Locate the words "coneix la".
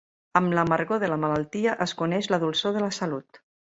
2.03-2.41